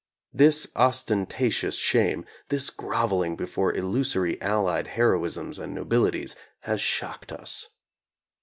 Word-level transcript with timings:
This 0.33 0.67
os 0.75 1.03
tentatious 1.05 1.75
shame, 1.77 2.25
this 2.49 2.71
groveling 2.71 3.35
before 3.35 3.71
illusory 3.75 4.41
Allied 4.41 4.87
heroisms 4.97 5.59
and 5.59 5.75
nobilities, 5.75 6.35
has 6.61 6.81
shocked 6.81 7.31
us. 7.31 7.69